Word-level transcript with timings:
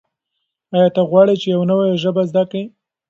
آیا 0.75 0.87
ته 0.95 1.01
غواړې 1.09 1.35
چې 1.41 1.47
یو 1.53 1.61
نوی 1.71 1.91
ژبه 2.03 2.21
زده 2.29 2.43
کړې؟ 2.51 2.63